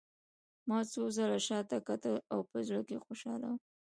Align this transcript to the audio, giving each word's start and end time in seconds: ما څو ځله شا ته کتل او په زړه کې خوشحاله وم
ما 0.67 0.77
څو 0.91 1.01
ځله 1.15 1.39
شا 1.47 1.59
ته 1.69 1.77
کتل 1.87 2.15
او 2.33 2.39
په 2.49 2.57
زړه 2.67 2.81
کې 2.87 3.03
خوشحاله 3.05 3.45
وم 3.49 3.59